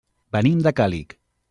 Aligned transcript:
Venim 0.37 0.63
de 0.69 0.75
Càlig. 0.81 1.17